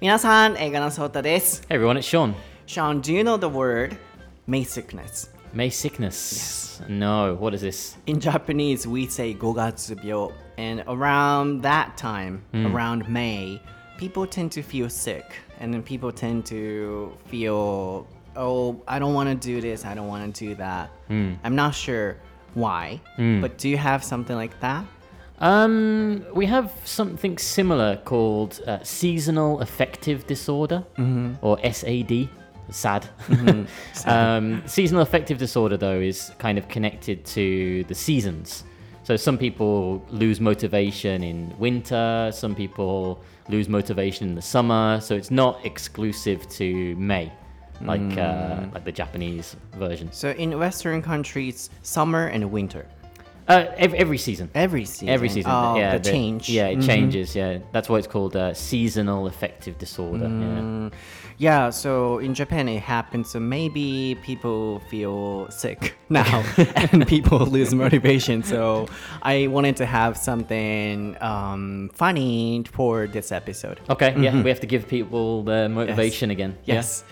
[0.00, 1.62] 皆さん、映画のソータです。
[1.68, 2.34] Hey everyone, it's Sean.
[2.66, 3.96] Sean, do you know the word
[4.46, 5.30] May sickness?
[5.52, 6.82] May sickness.
[6.88, 7.96] No, what is this?
[8.06, 10.32] In Japanese, we say 5月病.
[10.58, 13.60] And around that time, around May,
[13.98, 15.24] people tend to feel sick.
[15.60, 18.06] And then people tend to feel,
[18.36, 20.90] oh, I don't want to do this, I don't want to do that.
[21.08, 22.16] I'm not sure
[22.54, 24.84] why, but do you have something like that?
[25.41, 30.83] Um, we have something similar called uh, seasonal affective disorder,
[31.41, 32.29] or SAD.
[32.69, 33.09] Sad.
[34.05, 38.63] um, seasonal affective disorder, though, is kind of connected to the seasons.
[39.03, 45.01] So some people lose motivation in winter, some people lose motivation in the summer.
[45.01, 47.31] So it's not exclusive to May,
[47.81, 50.11] like uh, like the Japanese version.
[50.11, 52.85] So in Western countries, summer and winter.
[53.50, 54.50] Uh, every, every season.
[54.56, 55.08] Every season.
[55.08, 56.48] Every season, Oh, yeah, the change.
[56.48, 56.86] Yeah, it Mhm.
[56.86, 57.36] changes.
[57.36, 60.26] Yeah, that's why it's called uh, seasonal affective disorder.
[60.26, 60.90] Mm,
[61.38, 63.30] yeah, so in Japan it happens.
[63.30, 66.42] So maybe people feel sick now
[66.92, 68.42] and people lose motivation.
[68.42, 68.88] So
[69.22, 73.78] I wanted to have something um, funny for this episode.
[73.86, 73.92] Yeah.
[73.92, 74.14] Okay.
[74.18, 76.56] Yeah, we have to give people the motivation again.
[76.66, 77.04] Yes.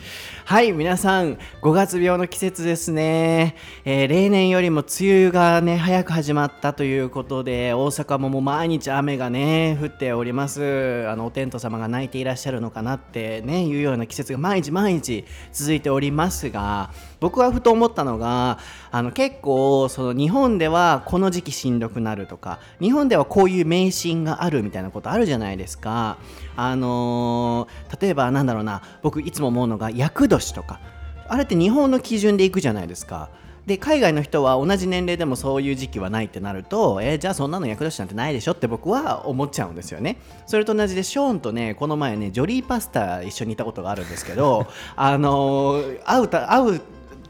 [0.46, 3.54] はい、皆さん、5月病の季節ですね。
[3.86, 4.88] えー例年よりも梅
[5.28, 11.05] 雨がね、早く始ま まったということで、大阪ももう毎日雨がね、降っております。
[11.07, 18.59] あの、お天道様が泣いていらっしゃるのかなってね、いうような季節が毎日毎日続いておりますが、僕はふと思ったのが、
[18.91, 26.17] あの、結構、その日本ではこの時期しんどくなるとか、日本ではこういう迷信があるみたいなことあるじゃないですか。
[26.55, 30.79] あのー例えばなんだろうな僕いつも思うのが厄年とか
[31.27, 33.29] あれって日本の基準でいくじゃないですか
[33.69, 40.17] で海外の人は同じ年齢でもそういう時期はないってなるとえーじゃあそんなの厄年なんてないでしょって僕は思っちゃうんですよね。
[40.47, 44.65] それと同じでショーンとねこの前ねジョリーパスタ一緒にいたことがあるんですけど
[44.97, 46.81] あのー会うた会う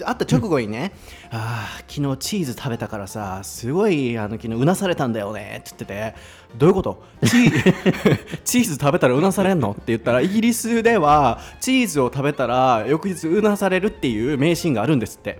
[0.06, 0.94] 会った直後にね、
[1.30, 6.16] あー昨日チーズ食べたからさすごいあの昨日うなされたんだよねって言ってて
[6.58, 7.04] どういうこと？
[7.26, 9.72] チー チーズ食べたらうなされんの？
[9.72, 15.40] って言ったらイギリスではチーズを食べたら翌日うなされるっていう迷信があるんですって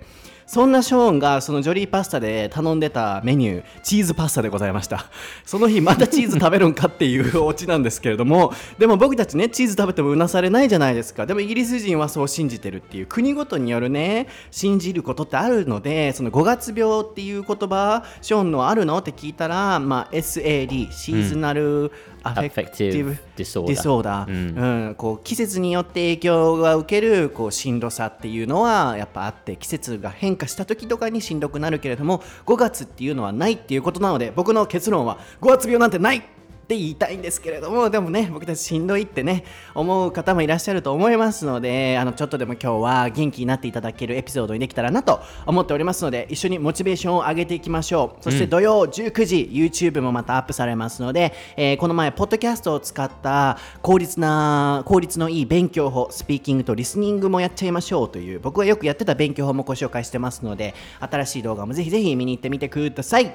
[0.50, 5.04] そんなショーンがそのジョリーパスタで頼んでたメニューチーズパスタでございました。
[5.46, 11.24] その日またチーズ食べるんかっていうオチなんですけれどもでも僕たちねチーズ食べてもうなされないじゃないですか。
[11.24, 18.98] でもイギリス人はそう信じてるっていう国ごとによるね信じることってあるのでその5月病っていう言葉ショーンのあるの？
[18.98, 36.22] って聞いたら、まあ、SAD シーズナルaffective disorder、うんこう季節によって影響が受けるこうしんどさっていうのはやっぱあって季節が変化した時とかにしんどくなるけれども5月っていうのはないっていうことなので僕の結論は5月病なんてない
[36.70, 39.42] って言いたいんですけれどもでもね僕たちしんどいってね
[39.74, 63.34] 思う方もいらっしゃると思いますのであのちょっとでも今日は元気になっていただけるエピソードにできたらなと思っておりますので一緒にモチベーションを上げていきましょうそして土曜19時 YouTube もまたアップされますので、えーこの前ポッドキャストを使った効率な効率のいい勉強法スピーキングとリスニングもやっちゃいましょうという僕がよくやってた勉強法もご紹介してますので新しい動画もぜひぜひ見に行ってみてください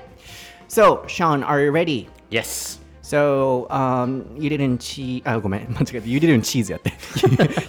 [0.70, 2.08] So Sean are you ready?
[2.30, 2.85] Yes.
[3.05, 5.23] So, um, you didn't cheese.
[5.25, 6.07] あ、 ごめん、間違えた。
[6.07, 6.93] You didn't cheese やって。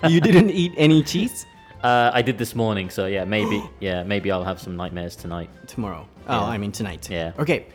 [0.09, 1.47] you didn't eat any cheese
[1.84, 5.50] Uh, I did this morning, so yeah, maybe yeah, maybe I'll have some nightmares tonight.
[5.66, 6.06] tomorrow.
[6.28, 7.09] Oh, I mean tonight.
[7.09, 7.34] Yeah.
[7.40, 7.66] Okay.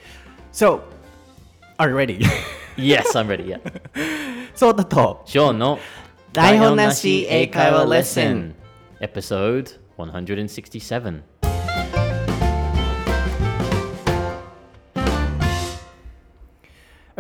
[0.52, 0.84] So,
[1.80, 2.24] are you ready?
[2.76, 3.44] Yes, I'm ready.
[3.44, 3.58] Yeah.
[4.54, 5.24] そうだと。
[5.26, 5.78] Sure, no.
[6.32, 8.54] 台本なし英会話レッスン
[9.00, 11.22] Episode 167.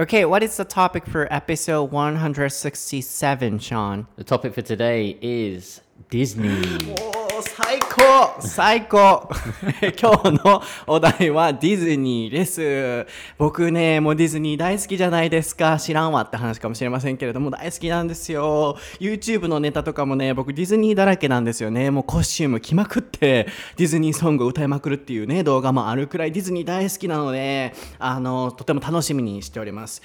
[0.01, 4.07] Okay, what is the topic for episode 167, Sean?
[4.15, 7.19] The topic for today is Disney.
[7.41, 9.27] 最高最高
[9.99, 13.07] 今日のお題はディズニーです。
[13.37, 15.79] 僕ね、もうディズニー大好きじゃないですか。
[15.79, 18.77] 知らんわって話かもしれませんけれども、大好きなんですよ。
[18.99, 21.89] YouTube のネタとかもね、僕ディズニーだらけなんですよね。
[21.89, 30.01] もうコスチューム着まくって、ディズニーソングを歌いまくるっていうね、動画もあるくらいディズニー大好きなので、あの、とても楽しみにしております。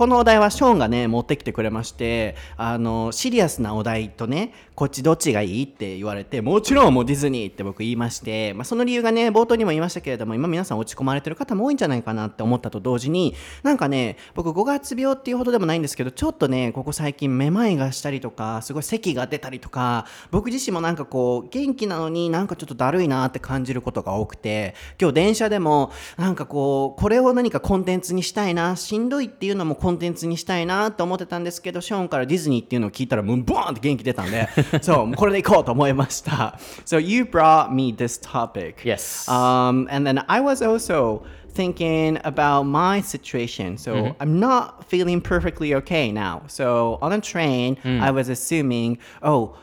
[0.00, 34.47] このお題はショーンがね持ってきてくれましてあのシリアスなお題とねこっちどっちがいいって言われてもちろんもうディズニーって僕言いまして、まあ、その理由がね冒頭にも言いましたけれども今皆さん落ち込まれてる方も多いんじゃないかなって思ったと同時になんかね僕5月病っていうほどでもないんですけどちょっとねここ最近めまいがしたりとかすごい咳が出たりとか僕自身もなんかこう元気なのになんかちょっとだるいなって感じることが多くて今日電車でもなんかこうこれを何かコンテンツにしたいなしんどいっていうのもココンテンツにしたいなと思ってたんですけどショーンからディズニーっていうのを聞いたらもうボーンって元気出たんで
[34.83, 39.27] そうもうこれでいこうと思いました So you brought me this topic Yes.
[39.27, 41.23] um, and then I was also
[41.55, 43.77] thinking about my situation.
[43.77, 46.41] So I'm not feeling perfectly okay now.
[46.47, 49.55] So on a train, I was assuming, oh,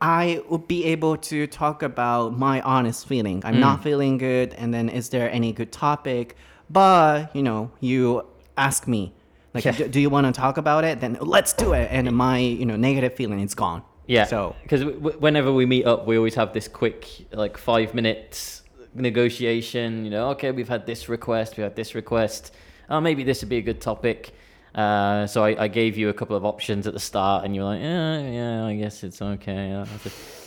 [0.00, 3.42] I would be able to talk about my honest feeling.
[3.44, 6.36] I'm not feeling good, and then is there any good topic?
[6.70, 8.24] But you know, you
[8.56, 9.12] ask me,
[9.55, 9.87] like, Yeah.
[9.87, 10.99] do, you want to talk about it?
[10.99, 13.81] Then let's do it, and my you know negative feeling is gone.
[14.05, 14.25] Yeah.
[14.25, 18.61] So because w- whenever we meet up, we always have this quick, like five minutes
[18.93, 20.03] negotiation.
[20.05, 22.53] You know, okay, we've had this request, we had this request.
[22.89, 24.33] Oh, maybe this would be a good topic.
[24.75, 27.61] Uh, so I, I gave you a couple of options at the start, and you
[27.61, 29.85] were like, yeah, yeah, I guess it's okay.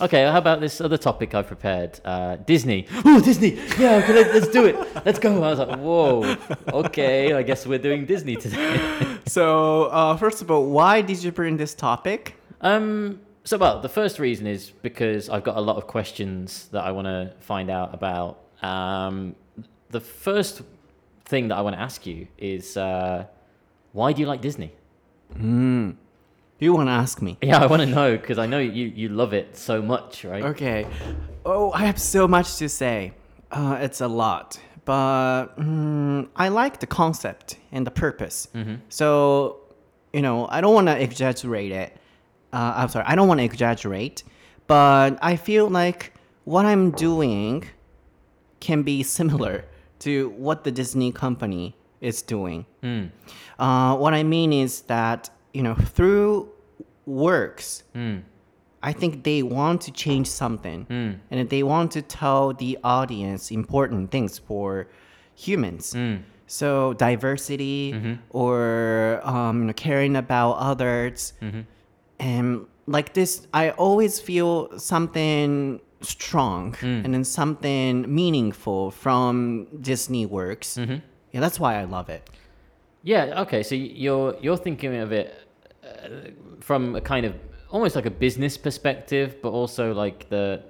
[0.02, 1.98] Okay, how about this other topic I prepared?
[2.04, 2.86] Uh, Disney.
[3.06, 3.54] Oh, Disney.
[3.78, 4.76] Yeah, okay, let, let's do it.
[5.06, 5.42] Let's go.
[5.42, 6.36] I was like, whoa,
[6.74, 9.18] okay, I guess we're doing Disney today.
[9.26, 12.36] so uh, first of all, why did you bring this topic?
[12.60, 13.20] Um.
[13.44, 16.90] So, well, the first reason is because I've got a lot of questions that I
[16.90, 18.40] want to find out about.
[18.60, 19.36] Um,
[19.88, 20.60] the first
[21.24, 23.24] thing that I want to ask you is uh,
[23.92, 24.72] why do you like Disney?
[26.60, 27.38] You want to ask me?
[27.40, 30.42] Yeah, I want to know because I know you you love it so much, right?
[30.42, 30.86] Okay.
[31.46, 33.12] Oh, I have so much to say.
[33.50, 34.60] Uh, it's a lot.
[34.84, 38.48] But mm, I like the concept and the purpose.
[38.88, 39.60] So,
[40.12, 41.92] you know, I don't want to exaggerate it.
[42.52, 44.24] Uh, I'm sorry, I don't want to exaggerate.
[44.66, 46.12] But I feel like
[46.44, 47.64] what I'm doing
[48.60, 49.64] can be similar
[50.00, 52.66] to what the Disney company is doing.
[52.82, 53.06] Hmm.
[53.58, 56.50] Uh, what I mean is that, you know, through
[57.06, 58.18] works, hmm.
[58.82, 60.84] I think they want to change something.
[60.84, 61.12] Hmm.
[61.30, 64.88] And they want to tell the audience important things for
[65.34, 65.96] humans.
[66.48, 68.14] So diversity mm-hmm.
[68.30, 71.34] or um, you know, caring about others.
[71.42, 71.60] Mm-hmm.
[72.18, 80.76] And like this, I always feel something strong and then something meaningful from Disney works.
[80.78, 80.96] Mm-hmm.
[81.32, 82.28] Yeah, that's why I love it.
[83.02, 83.42] Yeah.
[83.42, 83.62] Okay.
[83.62, 85.34] So you're you're thinking of it
[85.84, 86.30] uh,
[86.60, 87.34] from a kind of
[87.70, 90.62] almost like a business perspective, but also like the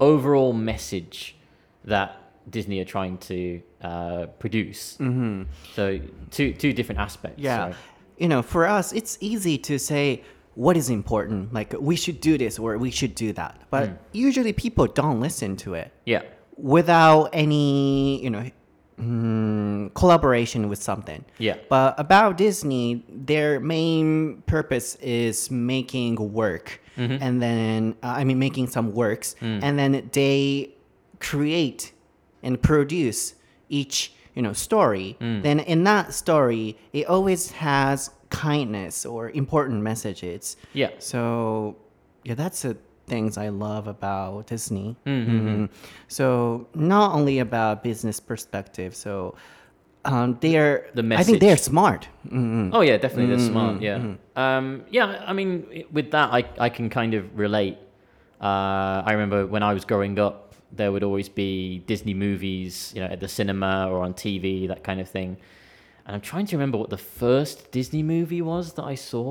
[0.00, 1.36] overall message
[1.84, 2.20] that
[2.50, 4.96] Disney are trying to uh, produce.
[5.00, 5.42] Mm-hmm.
[5.74, 5.98] So
[6.30, 7.42] two two different aspects.
[7.42, 7.66] Yeah.
[7.66, 7.74] right?
[8.18, 10.22] You know, for us, it's easy to say
[10.54, 11.52] what is important.
[11.52, 13.60] Like, we should do this or we should do that.
[13.68, 16.22] But usually people don't listen to it Yeah.
[16.56, 18.50] without any, you know,
[19.00, 21.24] mm, collaboration with something.
[21.38, 21.56] Yeah.
[21.68, 26.80] But about Disney, their main purpose is making work.
[26.98, 29.36] And then, uh, I mean, making some works.
[29.42, 30.70] And then they
[31.20, 31.92] create
[32.42, 33.34] and produce
[33.68, 40.56] each you know story then in that story it always has kindness or important messages
[40.74, 40.90] Yeah.
[40.98, 41.76] so
[42.22, 45.68] yeah that's the things i love about disney Mhm.
[46.08, 49.34] so not only about business perspective so
[50.04, 51.20] um, they're The message.
[51.22, 52.70] i think they're smart Mhm.
[52.72, 53.28] Oh yeah, definitely.
[53.34, 53.80] They're smart.
[53.80, 54.14] Yeah.
[54.36, 55.24] Um, yeah.
[55.30, 55.52] I mean,
[55.92, 57.76] with that, I I can kind of relate.
[58.40, 60.36] Uh, I remember when I was growing up,
[60.78, 64.82] there would always be Disney movies, you know, at the cinema or on TV, that
[64.88, 65.30] kind of thing.
[66.04, 69.26] And I'm trying to remember what the first Disney movie was that I saw.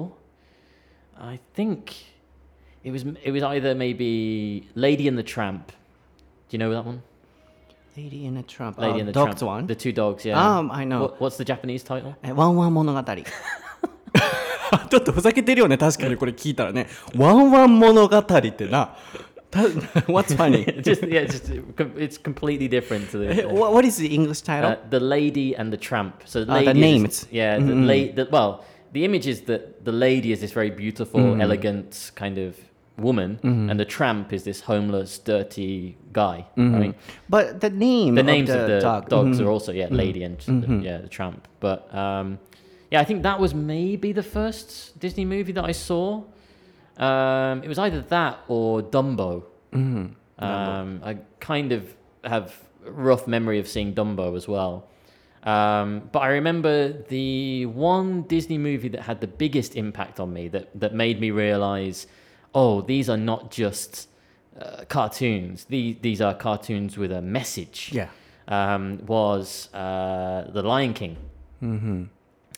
[1.17, 1.81] I think
[2.84, 5.68] it was it was either maybe Lady and the Tramp.
[6.49, 7.02] Do you know that one?
[7.96, 9.42] lady in a trump Lady oh, and the dogs Tramp.
[9.42, 10.25] one The two dogs.
[10.25, 10.40] Yeah.
[10.40, 11.02] Um, I know.
[11.02, 12.14] What, what's the Japanese title?
[12.22, 13.02] えワンワン物語
[14.88, 18.96] ちょっとふざけてるよね確かにこれ聞いたらねワンワン物語ってな
[19.50, 19.60] た
[20.06, 20.64] What's funny?
[20.82, 21.50] just yeah, just
[21.96, 23.49] it's completely different to the.
[23.49, 24.70] what, what is the English title?
[24.70, 26.22] Uh, the lady and the tramp.
[26.25, 27.26] So the Ah, the lady is- names.
[27.32, 31.40] yeah, the, la- the well, the image is that the lady is this very beautiful,
[31.42, 32.56] elegant kind of
[32.97, 36.45] woman, and the tramp is this homeless, dirty guy.
[36.57, 36.95] Right?
[37.29, 39.09] but the name The of names the, of the dog.
[39.09, 39.45] dogs Mhm.
[39.45, 41.47] are also yeah, lady and the- yeah, the tramp.
[41.59, 42.39] But um,
[42.91, 46.23] yeah, I think that was maybe the first Disney movie that I saw.
[46.97, 49.43] Um, it was either that or Dumbo.
[50.39, 52.53] Um, I kind of have
[52.85, 54.87] rough memory of seeing Dumbo as well.
[55.43, 60.47] Um, but I remember the one Disney movie that had the biggest impact on me
[60.49, 62.07] that, that made me realize,
[62.55, 64.07] oh, these are not just
[64.59, 65.65] uh, cartoons.
[65.65, 67.91] These, these are cartoons with a message.
[67.93, 68.09] Yeah.
[68.47, 71.17] Um, was uh, The Lion King.
[71.62, 72.03] Mm-hmm.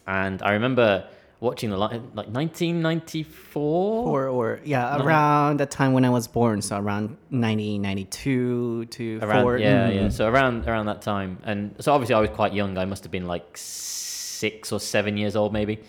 [0.06, 1.08] And I remember
[1.40, 4.08] watching the Lion, like 1994.
[4.08, 9.44] Or, or yeah, around the time when I was born, so around 1992 to around
[9.44, 9.58] four.
[9.58, 9.96] yeah mhm.
[9.96, 13.04] yeah so around around that time and so obviously i was quite young i must
[13.04, 15.80] have been like six or seven years old maybe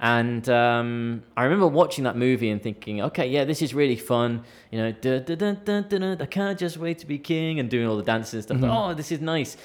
[0.00, 4.44] And um, I remember watching that movie and thinking, okay, yeah, this is really fun.
[4.70, 7.96] You know, da, da, da, I can't just wait to be king and doing all
[7.96, 8.70] the dances and stuff.
[8.72, 9.56] Oh, this is nice.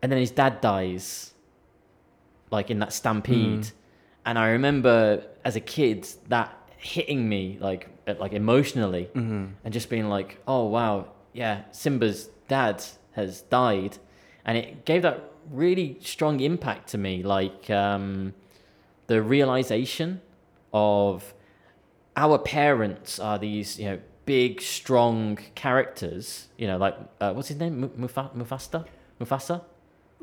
[0.00, 1.34] And then his dad dies,
[2.50, 3.68] like in that stampede.
[4.24, 9.08] And I remember as a kid that hitting me like like emotionally
[9.64, 12.82] and just being like, oh wow, yeah, Simba's dad
[13.12, 13.98] has died,
[14.44, 18.32] and it gave that really strong impact to me, like um,
[19.06, 20.20] the realization
[20.72, 21.34] of
[22.16, 27.58] our parents are these, you know, big, strong characters, you know, like, uh, what's his
[27.58, 27.90] name?
[27.98, 28.34] Mufasa?
[28.36, 28.86] Mufasa?
[29.20, 29.62] Mufasa?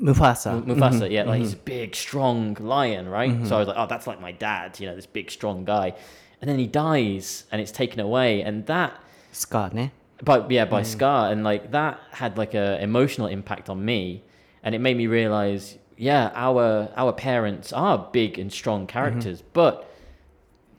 [0.02, 0.64] Mufasa.
[0.64, 1.12] Mufasa, mm-hmm.
[1.12, 1.42] yeah, like mm-hmm.
[1.42, 1.66] he's a mm-hmm.
[1.66, 3.32] big, strong lion, right?
[3.32, 3.46] Mm-hmm.
[3.46, 5.94] So I was like, oh, that's like my dad, you know, this big, strong guy.
[6.42, 8.42] And then he dies and it's taken away.
[8.42, 8.94] And that.
[9.32, 9.92] Scar, ne?
[10.24, 10.86] But yeah, by mm.
[10.86, 11.32] Scar.
[11.32, 14.24] And like that had like a emotional impact on me.
[14.64, 19.89] And it made me realize yeah, our our parents are big and strong characters, but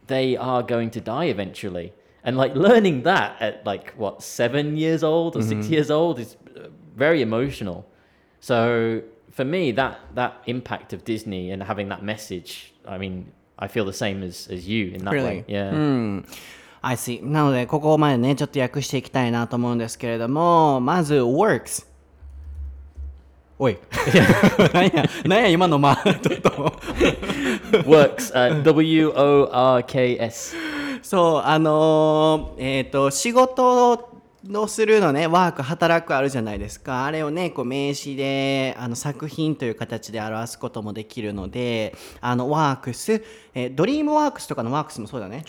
[0.08, 1.94] they are going to die eventually.
[2.24, 6.36] And like learning that at like what seven years old or 6 years old is
[6.58, 7.86] uh, very emotional.
[8.40, 9.02] So
[9.32, 13.86] for me, that that impact of Disney and having that message, I mean, I feel
[13.86, 15.42] the same as as you in that Really?
[15.42, 15.46] way.
[15.48, 15.72] Yeah.
[15.72, 16.26] うん。
[16.82, 17.24] I see.
[17.24, 21.86] なので、ここまでね、ちょっと訳していきたいなと思うんですけれども、まず、works。
[23.63, 23.77] おい。
[24.73, 26.51] なんや、なんや、今のまあ、ちょっと。
[27.85, 28.33] Works.
[28.33, 30.57] Uh, w O R K S.
[31.03, 33.93] そう、あのーえっ、と、仕事
[34.55, 37.05] をするのね、ワーク、働くあるじゃないですか。
[37.05, 45.43] あれをね、こう名詞で、あの作品という形で表すこともできるので、あの、ワークス、えードリームワークスとかのワークスもそうだね。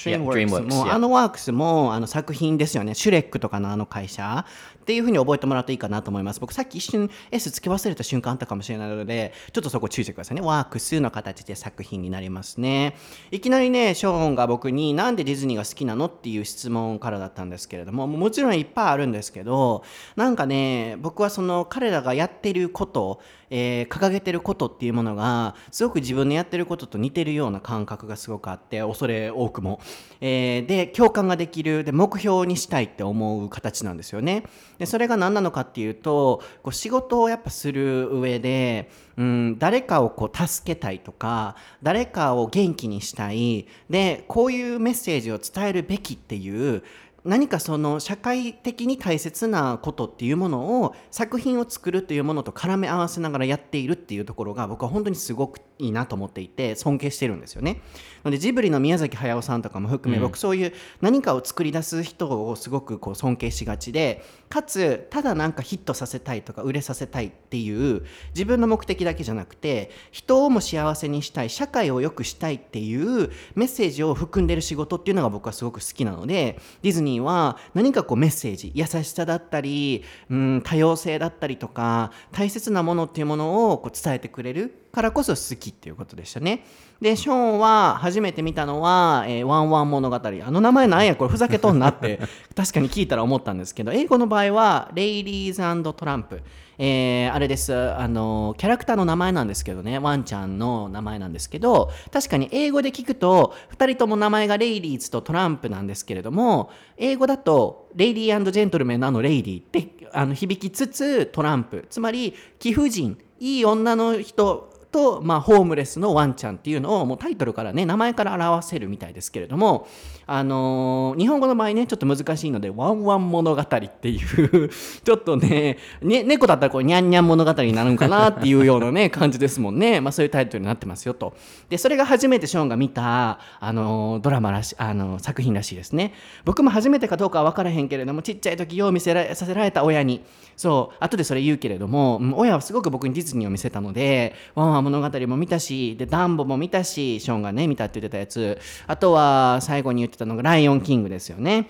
[0.75, 2.93] も.あのワークスもあの作品ですよね。
[2.93, 4.45] シュレックとかのあの会社
[4.81, 6.39] っていうふうに覚えてもらうといいかなと思います。
[6.39, 10.41] 僕さっき一瞬 S 付け忘れた瞬間あったかもしれないので、ちょっとそこ注意してくださいね。
[10.41, 12.95] ワークスの形で作品になりますね。
[13.29, 19.83] いきなりね、ショーンが僕になんでディズニーが好きなのっていう質問からだったんですけれども、もちろんいっぱいあるんですけど、
[20.15, 29.79] なんかね、僕はその彼らがやってること、えー掲げてることっていうものがすごく自分のやってることと似てるような感覚がすごくあって恐れ多くも、
[30.21, 34.43] えーで共感ができるで目標にしたいって思う形なんですよね。
[34.79, 43.67] でそれが何なのかっていうとこう仕事をやっぱする上で、うん、誰かをこう助けたいとか誰かを元気にしたい。
[43.89, 46.83] でこういうメッセージを伝えるべきっていう
[47.23, 57.81] 何かその社会的に大切なことっていうものを作品を作るというものと絡め合わせながらやっているっていうところが僕は本当にすごくいいなと思っていて尊敬してるんですよね。
[58.23, 84.80] なのでジブリの宮崎駿さんとかも含め、僕そういう何かを作り出す人をすごくこう尊敬しがちでかつただなんかヒットさせたいとか売れさせたいっていう自分の目的だけじゃなくて人をも幸せにしたい社会を良くしたいっていうメッセージを含んでる仕事っていうのが僕はすごく好きなのでディズニーは何かこうメッセージ優しさだったり、うん、多様性だったりとか大切なものっていうものをこう伝えてくれる。
[84.91, 86.65] からこそ好きっていうことでしたね。
[87.01, 90.15] で、ショーンは初めて見たのは、えーワンワン物語。
[90.15, 92.19] あの名前なんやこれふざけとんなって
[92.55, 96.41] 確かに聞いたら思ったんですけど、英語の場合は、レイリーズトランプ。
[96.83, 119.87] えーあれですあのキャラクターの名前なんですけどねワンちゃんの名前なんですけど確かに英語で聞くと2人とも名前がレイリーズとトランプなんですけれども英語だとレイリージェントルメンのあのレイリーってあの響きつつトランプつまり貴婦人いい女の人と、まあ、ホームレスのワンちゃんっていうのをもうタイトルからね名前から表せるみたいですけれども、
[120.27, 124.69] あのー日本語の場合ねちょっと難しいので「ワンワン物語」っていう
[125.03, 131.33] ちょっとねね猫だったらこうニャンニャン物語になるんかなっていうようなね 感じですもんね、まあ、そういうタイトルになってますよと。
[131.69, 136.13] でそれが初めてショーンが見た、あのードラマらしあのー作品らしいですね。
[136.45, 140.21] 僕も初めてかどうかは分からへんけれどもちっちゃい時よう見せらさせられた親に。
[140.57, 151.67] そう後でそれ言うけれども親はすごく僕にディズニーを見せたので「ワンワン物語」も見たしでダンボも見たしショーンがね見たって言ってたやつあとは最後に言ってたのが「ライオンキング」ですよね。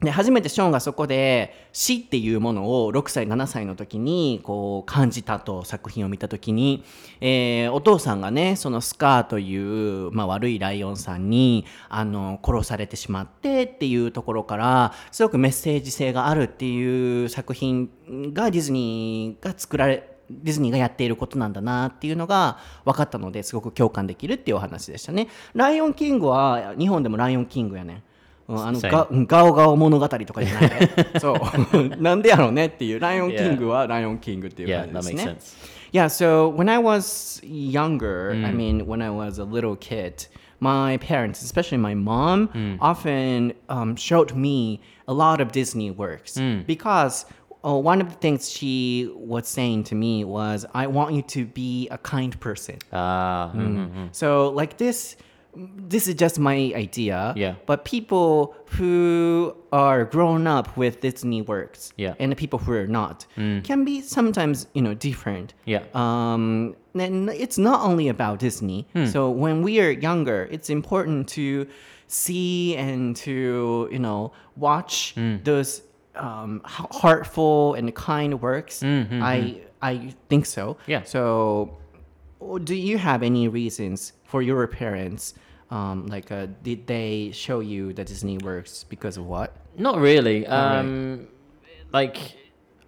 [0.00, 6.84] で初めてショーンがそこで死っていうものを6歳7歳の時にこう感じたと作品を見た時に、
[7.20, 17.90] えーお父さんがねそのスカーという、まあ、悪いライオンさんにあの殺されてしまってっていうところからすごくメッセージ性があるっていう作品
[18.32, 25.28] がディズニーが作られディズニーがやっていることなんだなっていうのが分かったのですごく共感できるっていうお話でしたね。
[25.54, 28.02] ライオンキングは日本でもライオンキングやね。
[28.48, 28.80] あの
[29.26, 30.70] ガ,オガオ物語とかじゃない
[31.20, 35.38] そう なんでやろうねっていうライオンキングはライオンキングっていう感じですね。
[35.92, 38.46] Yeah, yeah, so when I was younger,、mm.
[38.46, 40.28] I mean when I was a little kid,
[40.60, 42.78] my parents, especially my mom,、mm.
[42.80, 46.64] often、um, showed me a lot of Disney works、mm.
[46.66, 47.26] because
[47.64, 51.44] uh, one of the things she was saying to me was, I want you to
[51.44, 52.78] be a kind person.
[52.92, 53.52] Ah,
[54.12, 55.16] So, like this,
[55.54, 57.34] this is just my idea.
[57.36, 57.54] Yeah.
[57.66, 62.14] But people who are grown up with Disney works Yeah.
[62.20, 63.26] and the people who are not
[63.64, 65.54] can be sometimes, you know, different.
[65.66, 65.82] Yeah.
[65.94, 68.86] Um, and it's not only about Disney.
[69.06, 71.66] So when we are younger, it's important to
[72.06, 75.14] see and to, you know, watch
[75.44, 75.82] those
[76.20, 78.82] um, heartful and kind works.
[78.82, 80.76] I I think so.
[80.86, 81.02] Yeah.
[81.04, 81.78] So
[82.64, 85.34] do you have any reasons for your parents?
[85.70, 89.56] Um, like, uh, did they show you the Disney works because of what?
[89.76, 90.46] Not really.
[90.46, 91.28] Um,
[91.92, 92.18] Like,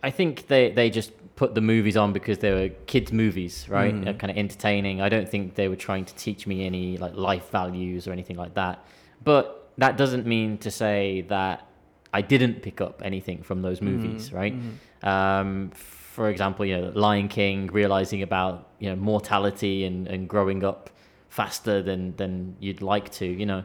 [0.02, 3.94] I think they, they just put the movies on because they were kids' movies, right?
[3.94, 4.18] Mm.
[4.18, 5.00] Kind of entertaining.
[5.00, 8.36] I don't think they were trying to teach me any like life values or anything
[8.36, 8.84] like that.
[9.22, 11.66] But that doesn't mean to say that
[12.12, 13.92] I didn't pick up anything from those Mm-hmm.
[13.92, 14.54] movies, right?
[15.02, 20.62] Um, for example, you know, Lion King, realizing about you know mortality and, and growing
[20.64, 20.90] up
[21.28, 23.62] faster than than you'd like to, you know.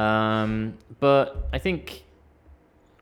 [0.00, 2.04] Um, but I think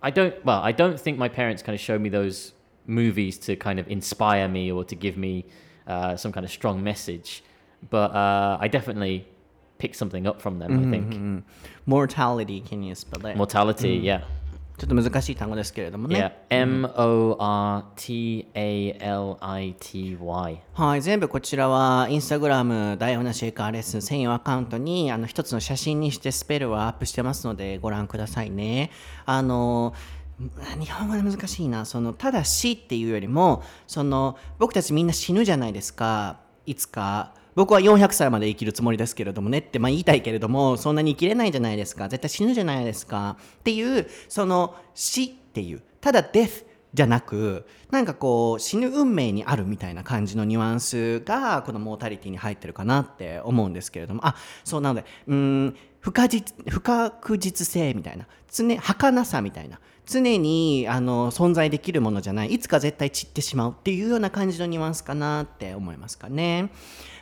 [0.03, 0.35] I don't.
[0.45, 2.53] Well, I don't think my parents kind of showed me those
[2.87, 5.45] movies to kind of inspire me or to give me
[5.87, 7.45] uh, some kind of strong message.
[7.91, 9.27] But uh, I definitely
[9.79, 10.73] picked something up from them.
[10.81, 11.45] I think
[11.87, 13.37] Mortality, can you spell it?
[13.37, 13.91] mortality.
[14.03, 14.23] Yeah,
[14.81, 16.19] ちょっと難しい単語ですけれどもね。
[16.49, 16.57] yeah.
[16.57, 20.63] M O R T A L I T Y.
[20.73, 28.91] はい、全部こちらはインスタグラムダイオナシェイカーレッスン専用アカウントにあの一つの写真にしてスペルをアップしてますのでご覧くださいね。
[29.27, 29.93] あの
[30.79, 42.09] 日本語で難しいなそのただ死っていうよりもその僕たちみんな死ぬじゃないですかいつか僕は400歳まで生きるつもりですけれどもねって、まあ、言いたいけれどもそんなに生きれないじゃないですか。
[42.09, 43.37] 絶対死ぬじゃないですか。
[43.59, 54.27] っていうその死っていうただ death じゃなくなんかこう死ぬ運命にあるみたいな感じのニュアンスがこのモータリティに入ってるかなって思うんですけれども。
[54.27, 66.71] あそうなのでうん不可実不確実性みたいな常儚さみたいな常にあの存在できるものじゃないいつか絶対散ってしまうっていうような感じのニュアンスかなって思いますかね。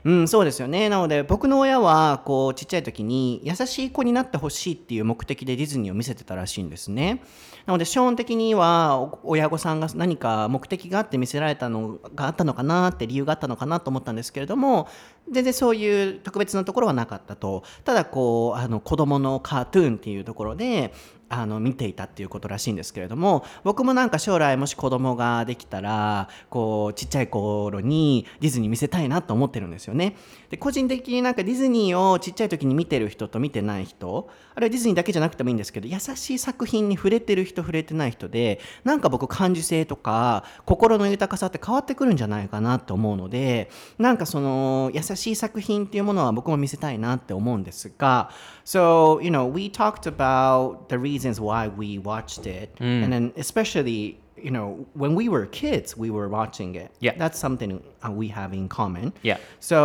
[0.04, 0.88] うん、そうですよね。
[0.88, 7.22] なので僕の親はこうちっちゃい時に優しい子になってほしいっていう目的でディズニーを見せてたらしいんですね。
[7.66, 14.88] なので基本的には親御さんが何か目的があって見せられたのがあったのかなって理由があったのかなと思ったんですけれども
[15.30, 20.94] 全然そういう特別なところはなかったとただこうあの子供のカートゥーンっていうところで
[21.28, 30.16] あの見ていたっていうことらしいんですけれども僕もなんか将来もし子供ができたらこうちっちゃい頃にディズニー見せたいなと思ってるんですよね。
[30.50, 48.30] で個人的になんかディズニーをちっちゃい時に見てる人と見てない人あるいはディズニーだけじゃなくてもいいんですけど優しい作品に触れてる人触れてない人でなんか僕感受性とか心の豊かさって変わってくるんじゃないかなと思うのでなんかその優しい作品っていうものは僕も見せたいなって思うんですが
[48.64, 53.98] So you know we talked about the reasons why we watched it and then especially
[54.46, 54.68] you know
[55.02, 57.14] when we were kids we were watching it Yeah.
[57.22, 57.70] that's something
[58.06, 59.38] uh, we have in common Yeah.
[59.72, 59.78] so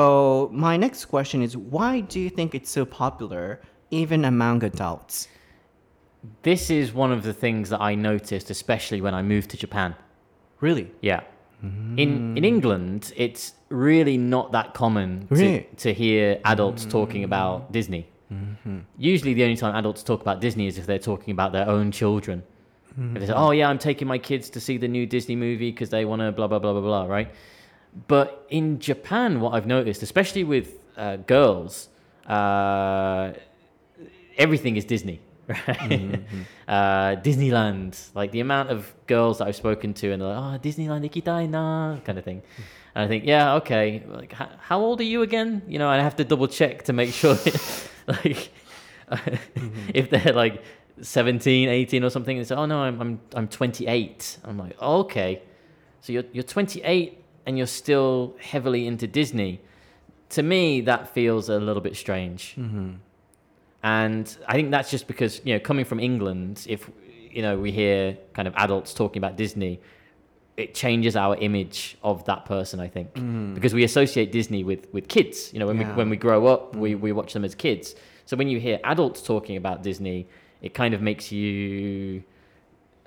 [0.67, 3.45] my next question is why do you think it's so popular
[4.01, 5.15] even among adults
[6.49, 9.89] This is one of the things that I noticed, especially when I moved to Japan.
[10.67, 11.21] really Yeah.
[12.01, 15.61] In in England, it's really not that common to, Really?
[15.83, 18.03] to hear adults talking about Disney.
[18.97, 21.91] Usually, the only time adults talk about Disney is if they're talking about their own
[21.91, 22.43] children.
[23.15, 25.71] If they say, "Oh yeah, I'm taking my kids to see the new Disney movie
[25.71, 27.29] because they want to blah blah blah blah blah," right?
[28.07, 31.89] But in Japan, what I've noticed, especially with uh, girls,
[32.27, 33.33] uh,
[34.37, 36.19] everything is Disney, right?
[36.67, 40.59] uh, Disneyland, like the amount of girls that I've spoken to, and they're like, "Oh,
[40.67, 42.41] Disneyland ikitai na," kind of thing.
[42.95, 44.03] And I think, yeah, okay.
[44.07, 45.63] Like, how old are you again?
[45.67, 47.35] You know, I have to double check to make sure,
[48.07, 48.49] like,
[49.09, 49.89] mm-hmm.
[49.93, 50.63] if they're like
[51.01, 52.37] 17, 18 or something.
[52.37, 55.41] They say, "Oh no, I'm I'm I'm 28." I'm like, oh, "Okay,
[56.01, 59.61] so you're you're 28 and you're still heavily into Disney."
[60.29, 62.55] To me, that feels a little bit strange.
[62.57, 62.93] Mm-hmm.
[63.83, 66.89] And I think that's just because, you know, coming from England, if,
[67.29, 69.81] you know, we hear kind of adults talking about Disney,
[70.55, 73.13] it changes our image of that person, I think.
[73.13, 73.55] Mm.
[73.55, 75.51] Because we associate Disney with, with kids.
[75.53, 75.89] You know, when, Yeah.
[75.91, 76.79] we, when we grow up, mm.
[76.79, 77.95] we, we watch them as kids.
[78.25, 80.27] So when you hear adults talking about Disney,
[80.61, 82.23] it kind of makes you,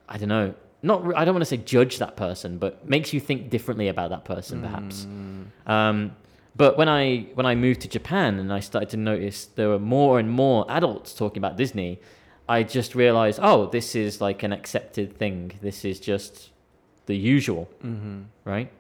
[0.08, 3.20] I don't know, not, I don't want to say judge that person, but makes you
[3.20, 5.06] think differently about that person, perhaps.
[5.06, 5.70] Mm.
[5.70, 6.16] Um,
[6.56, 9.78] But when I when I moved to Japan and I started to notice there were
[9.78, 12.00] more and more adults talking about Disney,
[12.48, 15.52] I just realized, oh, this is like an accepted thing.
[15.60, 16.50] This is just
[17.06, 17.68] the usual,
[18.44, 18.70] right?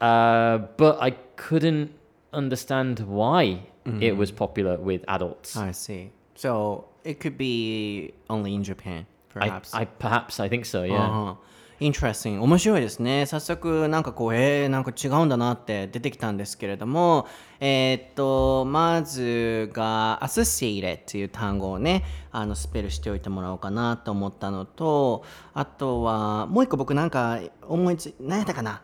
[0.00, 1.90] Uh, but I couldn't
[2.32, 3.60] understand why
[4.00, 5.56] it was popular with adults.
[5.56, 6.10] I see.
[6.34, 9.72] So it could be only in Japan, perhaps.
[9.72, 10.82] I perhaps I think so.
[10.82, 10.98] Yeah.
[10.98, 13.26] ああ Interesting 面白いですね。
[13.26, 17.26] 早速なんかこうえー、なんか違うんだなって出てきたんですけれども
[17.60, 28.82] えーっとまずが associated っていう単語をねあのスペルしておいてもらおうかなと思ったのとあとはもう一個僕なんか思いつ何やったかな？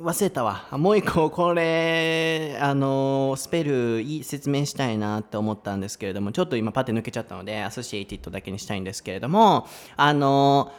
[0.00, 0.66] 忘れたわ。
[0.72, 10.72] もう一個これあのスペル説明したいなって思ったんですけれどもちょっと今パッて抜けちゃったので associated だけにしたいんですけれどもあの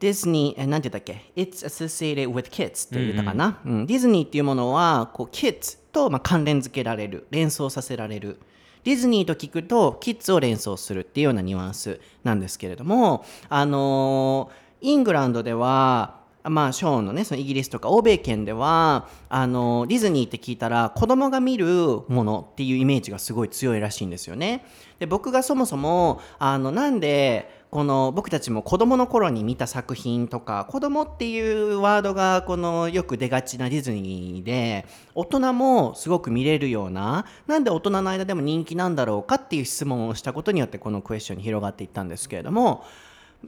[0.00, 8.38] ディズニー、えなんて言ったっけ ?It's associated with kids って言ったかな、うんディズニーっていうものは、こう、kids と、まあ、関連付けられる、連想させられる。
[8.84, 21.66] ディズニーと聞くと、キッズを連想するっていうようなニュアンスなんですけれども、あのーイングランドでは、まあ、ショーンのね、そのイギリスとか欧米圏では、あのディズニーって聞いたら、子供が見る
[22.08, 24.64] ものっていうイメージがすごい強いらしいんですよね。
[24.98, 42.84] で、僕がそもそも、あの、なんで、この僕たちも子供の頃に見た作品とか子供っていうワードがこのよく出がちなディズニーで大人もすごく見れるようななんで大人の間でも人気なんだろうかっていう質問をしたことによってこのクエスチョンに広がっていったんですけれども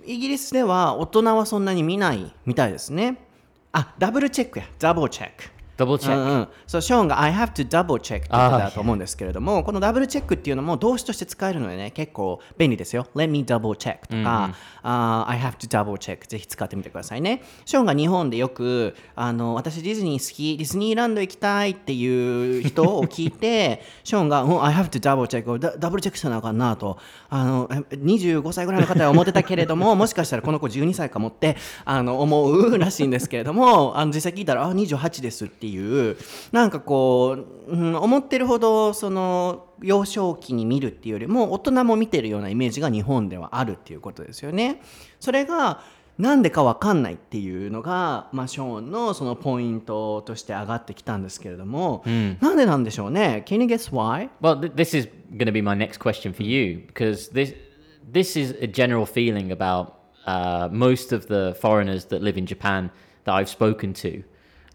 [0.04, 3.18] イギリスでは大人はそんなに見ないみたいですね。
[3.72, 4.66] あダブルチェックや。
[4.78, 5.59] ダブルチェック。
[5.84, 6.14] Double う check.
[6.14, 13.06] んうん、そうショーンが I have to double check って言ってたと思うんですけれども、このダブルチェックっていうのも動詞として使えるのでね、結構便利ですよ。
[13.14, 17.42] Let me double check とか、I have to double check ぜひ使ってみてくださいね。
[17.64, 35.69] ショーンが日本でよく、あの私ディズニー好き、ディズニーランド行きたいっていう人を聞いて、 ショーンが、うん I have to double check ダダブルチェックせなあかんなと、あの25歳ぐらいの方は思ってたけれども、 もしかしたらこの子12歳かもってあの思うらしいんですけれども、あの実際聞いたら、あ、28ですっていう、
[36.52, 37.36] なんかこ
[37.68, 44.82] う、うん、思ってるほどその幼少期に見るっていうよりも大人も見てるようなイメージが日本ではあるっていうことですよね。
[45.20, 45.82] それが
[46.18, 52.04] なんでかわかんないっていうのが、まあ、ショーンのそのポイントとして上がってきたんですけれども、
[52.40, 54.28] なんでなんでしょうね Can you guess why?
[54.42, 57.54] Well, th- this is going to be my next question for you because this
[58.12, 59.94] this is a general feeling about
[60.26, 62.90] uh, most of the foreigners that live in Japan
[63.24, 64.22] that I've spoken to.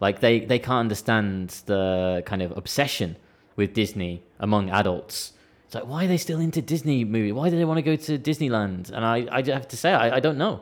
[0.00, 3.16] Like they they can't understand the kind of obsession
[3.56, 5.32] with Disney among adults.
[5.64, 7.32] It's like why are they still into Disney movie?
[7.32, 8.90] Why do they want to go to Disneyland?
[8.90, 10.60] And I I have to say I, I don't know.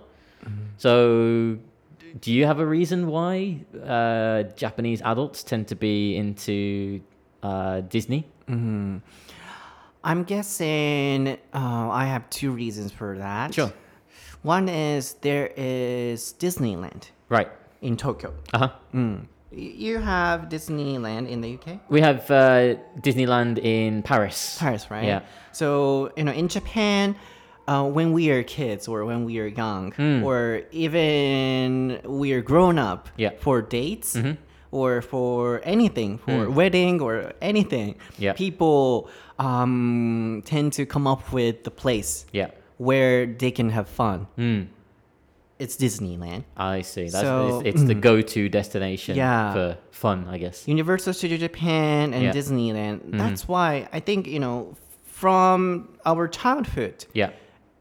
[0.76, 1.58] So.
[2.20, 7.00] Do you have a reason why uh, Japanese adults tend to be into
[7.42, 8.28] uh, Disney?
[10.04, 13.54] I'm guessing uh, I have two reasons for that.
[13.54, 13.72] Sure.
[14.42, 17.48] One is there is Disneyland Right.
[17.84, 18.32] In Tokyo.
[18.52, 18.70] Uh huh.
[18.92, 21.78] Y- You have Disneyland in the UK?
[21.88, 22.74] We have uh,
[23.06, 24.56] Disneyland in Paris.
[24.58, 25.06] Paris, right?
[25.06, 25.20] Yeah.
[25.52, 27.14] So, you know, in Japan,
[27.68, 29.92] uh, when we are kids or when we are young,
[30.24, 33.30] or even we are grown up Yeah.
[33.44, 34.16] for dates
[34.72, 38.32] or for anything, for wedding or anything, Yeah.
[38.34, 42.48] people um, tend to come up with the place Yeah.
[42.78, 44.26] where they can have fun.
[45.58, 46.44] It's Disneyland.
[46.56, 47.02] I see.
[47.08, 49.52] That's So- it's, it's the go-to destination Yeah.
[49.52, 50.66] for fun, I guess.
[50.66, 52.32] Universal Studio Japan and Yeah.
[52.32, 53.00] Disneyland.
[53.16, 57.30] That's why I think, you know, from our childhood, Yeah.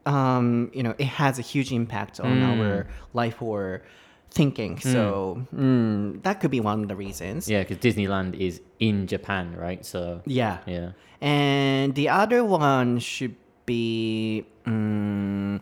[0.06, 3.82] um, you know, it has a huge impact on our life or
[4.30, 4.80] thinking.
[4.80, 7.50] So mm, that could be one of the reasons.
[7.50, 9.84] Yeah, because Disneyland is in Japan, right?
[9.86, 10.58] So Yeah.
[10.68, 10.92] yeah.
[11.22, 15.60] And the other one should be mm,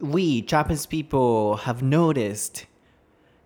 [0.00, 2.66] we Japanese people have noticed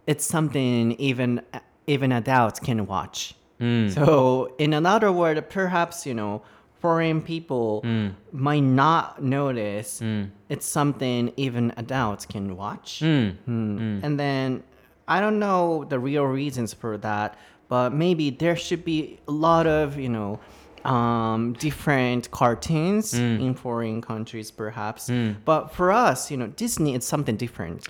[0.06, 1.42] it's something even
[1.86, 3.34] even adults can watch.
[3.58, 3.88] Hmm.
[3.88, 6.42] So in another word, perhaps you know
[6.80, 8.08] foreign people hmm.
[8.32, 10.24] might not notice hmm.
[10.48, 13.00] it's something even adults can watch.
[13.00, 13.30] Hmm.
[13.46, 14.62] And then
[15.08, 17.36] I don't know the real reasons for that,
[17.68, 20.40] but maybe there should be a lot of you know
[20.84, 25.10] um, different cartoons in foreign countries, perhaps.
[25.44, 27.86] But for us, you know, Disney is something different.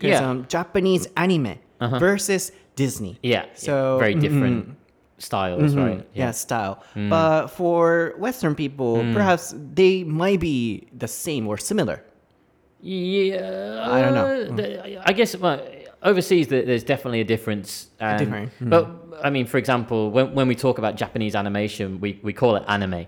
[0.00, 0.30] Yeah.
[0.30, 3.18] um, Japanese anime versus Disney.
[3.22, 3.44] Yeah.
[3.54, 3.98] So yeah.
[4.00, 4.76] very mhm, different
[5.18, 6.06] styles, right?
[6.14, 6.82] yeah, style.
[6.94, 12.02] But for Western people, perhaps they might be the same or similar.
[12.82, 14.14] Yeah, I don't
[14.56, 14.64] know.
[14.64, 15.60] uh, I guess well,
[16.02, 18.88] overseas there's definitely a difference and, Different, but
[19.22, 22.64] i mean for example when, when we talk about japanese animation we, we call it
[22.68, 23.06] anime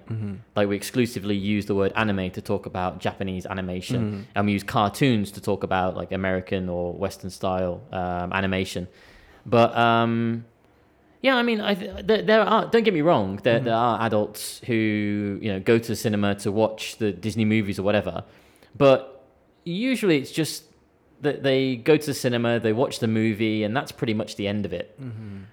[0.55, 4.63] like we exclusively use the word anime to talk about japanese animation and we use
[4.63, 8.87] cartoons to talk about like american or western style um, animation
[9.47, 10.45] but um,
[11.23, 12.67] yeah, I mean, I th- there, there are.
[12.67, 13.39] Don't get me wrong.
[13.45, 17.45] There, there are adults who you know go to the cinema to watch the Disney
[17.45, 18.25] movies or whatever,
[18.77, 19.25] but
[19.65, 20.65] usually it's just
[21.23, 24.67] they go to the cinema, they watch the movie, and that's pretty much the end
[24.67, 24.99] of it.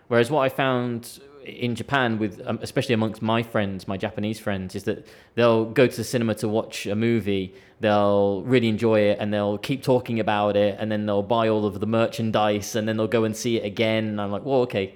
[0.08, 4.75] Whereas what I found in Japan, with um, especially amongst my friends, my Japanese friends,
[4.75, 9.17] is that they'll go to the cinema to watch a movie, they'll really enjoy it,
[9.19, 12.88] and they'll keep talking about it, and then they'll buy all of the merchandise, and
[12.88, 14.05] then they'll go and see it again.
[14.08, 14.95] And I'm like, well, okay,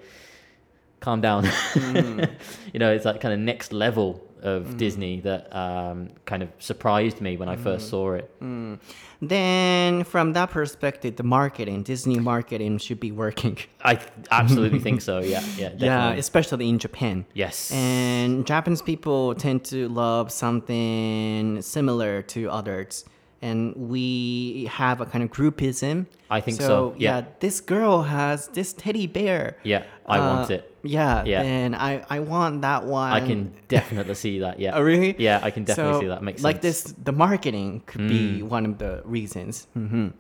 [0.99, 1.45] calm down.
[1.75, 7.21] you know, it's that kind of next level of Disney that um, kind of surprised
[7.21, 8.29] me when I first saw it.
[9.21, 13.58] Then, from that perspective, the marketing, Disney marketing should be working.
[13.82, 15.19] I th- absolutely think so.
[15.19, 15.86] Yeah, yeah, definitely.
[15.88, 17.25] Yeah, especially in Japan.
[17.34, 17.71] yes.
[17.71, 23.06] And Japanese people tend to love something similar to others.
[23.41, 26.06] And we have a kind of groupism.
[26.29, 27.25] I think so, yeah.
[27.39, 29.58] this girl has this teddy bear.
[29.63, 30.72] yeah, I want Uh, it.
[30.83, 31.41] Yeah, Yeah.
[31.41, 33.11] and I, I want that one.
[33.13, 34.59] I can definitely see that.
[34.59, 34.75] Yeah.
[34.77, 35.15] Oh, really?
[35.17, 36.21] Yeah, I can definitely So, see that.
[36.21, 36.83] Makes like sense.
[36.83, 38.49] this, the marketing could be Mm.
[38.49, 39.67] one of the reasons.
[39.75, 40.13] うん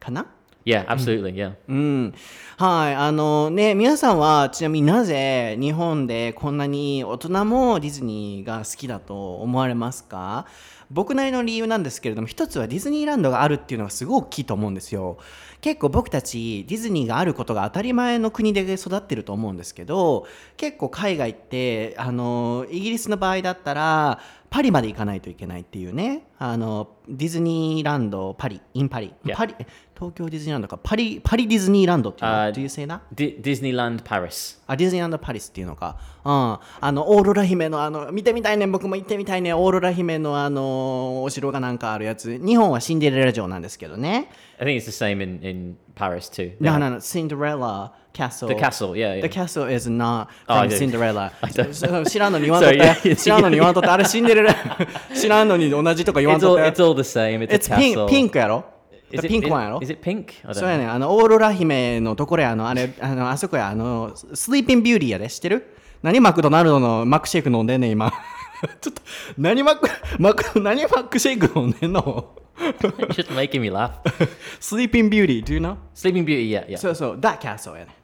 [0.00, 0.26] かな
[0.64, 1.34] Yeah, absolutely.
[1.34, 1.52] Yeah.
[1.68, 2.14] うん。
[2.58, 2.94] はい。
[2.94, 10.46] あのね、皆さんはちなみになぜ日本でこんなに大人もディズニーが好きだと思われますか
[10.90, 15.18] 僕なりの理由なんですけれども、一つはディズニーランドがあるっていうのがすごく大きいと思うんですよ。
[15.60, 24.20] 結構僕たちディズニーがあることが当たり前の国で育ってると思うんですけど、結構海外って、あの、イギリスの場合だったら、
[24.50, 26.24] パリまで行かないといけないっていうね。
[26.38, 29.12] あの、ディズニーランド、パリ、インパリ。
[29.34, 29.54] パリ、
[29.98, 42.38] 東京ディズニーランドかパリ,パリディズニーランドっていうのかディズニーランドパリスあディズニーランドパリスっていうのか、うん、あのオーロラ姫の,あの見てみたいね僕も行ってみたいねオーロラ姫の,あのお城がなんかあるやつ。
[42.38, 44.30] 日本はシンデレラ城なんですけどね。
[44.60, 46.52] I think it's the same in, in Paris too.
[46.60, 48.48] No, no, no, Cinderella Castle.
[48.48, 49.22] The castle, yeah, yeah.
[49.22, 51.32] The castle is not oh, Cinderella.
[52.08, 53.16] 知らんのに言わんとった？
[53.16, 53.92] 知らんのに言わんとった？
[53.94, 54.54] あれシンデレラ。
[55.12, 58.06] 知らんのに同じとか言わんとった？It's all the same, it's a castle.
[58.06, 58.77] It's pink やろ？
[59.10, 60.32] Is it, ピンクワンやろ？Is it pink?
[60.44, 60.78] I don't そうや know.
[60.78, 65.74] ねあのオーロラ姫のところやあのあれあのあそこやあのスリーピンビューティーやで知ってる？
[66.02, 68.12] 何マクドナルドのマックシェイク飲んでんねん今
[68.80, 69.02] ちょっと
[69.36, 73.92] 何マックマク何マックシェイク飲んでんの？It's just making me laugh.
[74.60, 75.76] スリーピンビューティー do you know?
[75.94, 76.76] Sleeping Beauty, yeah, yeah.
[76.76, 77.96] そうそう that castle やね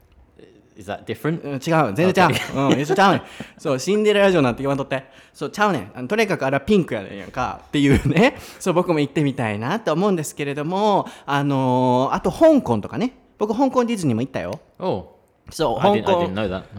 [0.77, 1.43] Is that different?
[1.45, 1.95] うん違う。
[1.95, 3.23] 全然ちゃう、うん、一緒ちゃうねん。
[3.59, 5.05] そうシンデレラ城なんて言わんとって。
[5.33, 5.93] そうちゃうねん。
[5.95, 8.37] あのとにかくあれはピンクやねんやんかっていうね。
[8.59, 13.13] そう僕も行ってみたいなと思うんですけれどもあのーあと香港とかね。
[13.39, 14.61] 僕香港ディズニーも行ったよ。
[14.79, 15.07] Oh,
[15.51, 16.33] そう香港.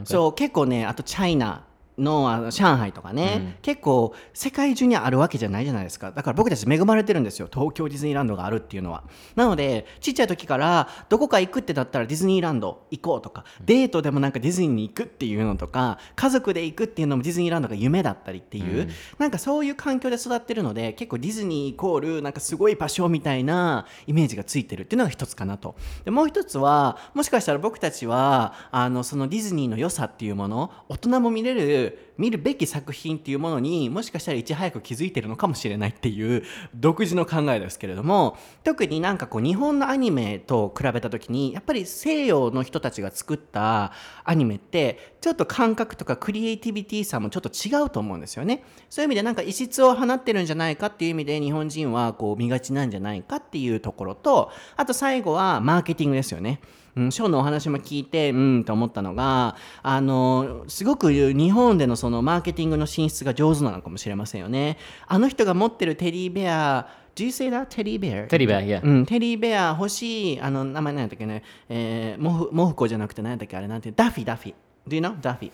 [0.04, 1.64] そう結構ねあとチャイナ
[1.98, 6.12] のあの上海とかね、結構世界中にあるわけじゃないじゃないですか。
[6.12, 7.48] だから僕たち恵まれてるんですよ。
[7.52, 9.04] 東京ディズニーランドがあるっていうのは。
[9.36, 25.76] なのでちっちゃい時からどこか行くってなったらディズニーランド行こうとか、デートでもなんかディズニーに行くっていうのとか家族で行くっていうのもディズニーランドが夢だったりっていう、なんかそういう環境で育ってるので結構ディズニーイコールなんかすごい場所みたいなイメージがついてるっていうのが一つかなと。
[26.04, 31.85] でもう一つはもしかしたら僕たちはあのそのディズニーの良さっていうもの大人も見れる
[32.18, 36.44] 見るべき作品っていうものにもしかしたらいち早く気づいてるのかもしれないっていう
[36.74, 43.92] 独自の考えですけれども特になんかこう日本のアニメと比べた時にやっぱり西洋の人たちが作った
[44.24, 48.64] アニメってちょっと感覚とかクリエイティビティさもちょっと違うと思うんですよね。
[48.92, 56.60] そういう意味でなんか異質を放ってるんじゃないかっていう意味で日本人はこう見がちなんじゃないかっていうところとあと最後はマーケティングですよね。
[56.96, 64.78] うん、ショーのお話も聞いてうんと思ったのがあのすごく日本でのそのマーケティングの進出が上手なのかもしれませんよね。
[65.08, 67.66] あの人が持ってるテディベア Do you say that?
[67.66, 68.82] テディベア Teddy bear, yeah.
[68.84, 74.54] うん、テディベア欲しいあの名前何やったっけね、えー、モフモフコじゃなくて何やったっけあれなんてダフィダフィ
[74.88, 75.16] Do you know?
[75.22, 75.52] ダフィ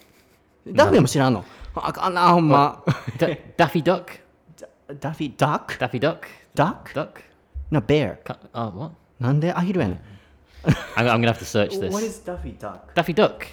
[0.74, 1.44] ダフィも知らんの
[1.76, 2.84] あかんなほんま
[3.18, 3.26] D-
[3.58, 4.04] Daffy Duck?
[5.00, 6.18] ダフィダック Daffy Duck?
[6.54, 7.10] ダック Duck?
[7.72, 8.94] なベア Ca- Oh, what?
[9.20, 10.00] なんでアヒルやねん
[10.96, 11.92] I'm, I'm gonna have to search this.
[11.92, 13.46] What is ダフィダック Daffy Duck.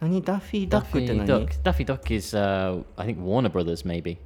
[0.00, 1.62] 何ダフィダックって Daffy 何 Duck.
[1.62, 4.16] Daffy Duck is, uh, I think Warner Brothers, maybe.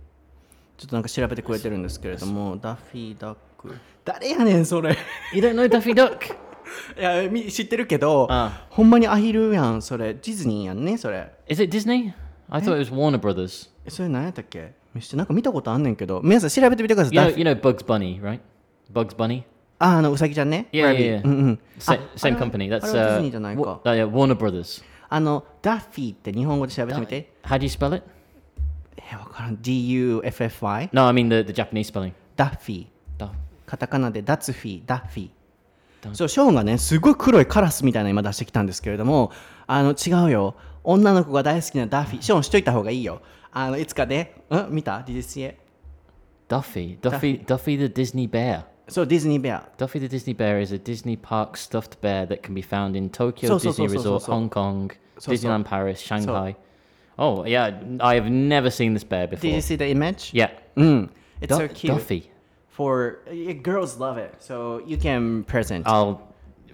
[0.76, 3.74] ちょっとなんか調べてくれてるんですけれども、ダッフィーダック。
[4.04, 4.96] 誰やねん、それ。
[5.32, 6.18] You don't know Daffy Duck?
[6.98, 10.14] いや、み知ってるけどあ、ほんまにアヒルやん、それ。
[10.14, 11.30] ディズニーやんね、それ。
[11.48, 12.12] Is it Disney?
[12.48, 13.70] I thought it was Warner Brothers.
[13.86, 17.14] えそれ何やったっけ見してなんか見たことあんねんけど、皆さん調べてみてください。
[17.14, 18.40] You ダ know, ッフ you know Bugs Bunny, right?
[18.92, 19.42] Bugs Bunny.
[19.78, 21.24] あああのうさぎちゃんね Yeah, yeah, yeah.
[21.24, 22.68] うんうん Sa- あ same あれは company.
[22.68, 24.84] That's あれはディズ uh, ニーじゃない Wa- か uh, yeah, Warner Brothers.
[25.08, 28.04] あのダッフィーって日本語で調べてみて How do you spell it?
[29.12, 32.12] えわからん DUFFY No, I mean the, the Japanese spelling.
[32.36, 32.86] ダッフィー
[33.18, 33.30] Da-
[33.66, 35.30] カタカナでダツフィーダッフィダー
[36.12, 39.32] そうショーンがねすごい黒いカラスみたいなの今出してきたんですけれども
[39.66, 45.56] あの違うよ女の子が大好きなダッフィーショーンしといた方がいいよあのいつかねうん見た Did you see it?
[46.48, 46.98] Duffy.
[47.00, 47.44] Duffy.
[47.44, 48.64] Duffy the Disney bear.
[48.88, 52.94] そうディズニーベア Duffy the Disney bear is a Disney park stuffed bear that can be found
[52.98, 54.32] in Tokyo So, so, Disney so, so, so, Resort, so.
[54.32, 55.32] Hong Kong, So, so.
[55.32, 56.54] Disneyland Paris, Shanghai.
[57.18, 59.40] Oh yeah, I have never seen this bear before.
[59.48, 60.32] Did you see the image?
[60.34, 60.50] Yeah.
[60.76, 62.30] うん It's Du- so cute Duffy.
[62.76, 63.18] For
[63.62, 66.18] girls love it so you can present I'll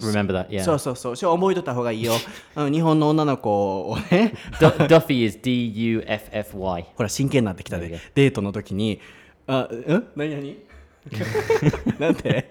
[0.00, 0.48] remember that.
[0.50, 0.62] Yeah.
[0.64, 2.14] そうそうそうそう覚えとった方がいいよ
[2.56, 6.86] うん日本の女の子をね Du- Duffy is D U F F Y.
[6.96, 9.00] ほら真剣になってきた.でデートの時に
[9.46, 10.56] あうん何何
[11.98, 12.48] なんで？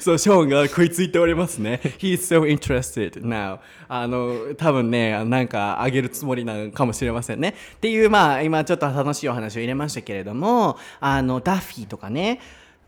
[0.00, 1.80] そうショーンが食いついておりますね。
[1.98, 3.58] He's so interested now.
[3.88, 7.54] あの多分ねなんかあげるつもりなのかもしれませんね。
[7.76, 12.40] っていうまあ今ちょっと楽しいお話を入れましたけれどもあのダッフィーとかね。